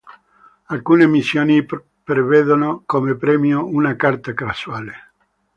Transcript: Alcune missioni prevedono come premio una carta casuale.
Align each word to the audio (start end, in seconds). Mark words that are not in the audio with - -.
Alcune 0.65 1.05
missioni 1.05 1.63
prevedono 2.03 2.81
come 2.87 3.13
premio 3.13 3.67
una 3.67 3.95
carta 3.95 4.33
casuale. 4.33 4.95